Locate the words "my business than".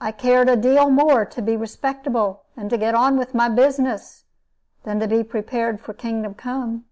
3.34-4.98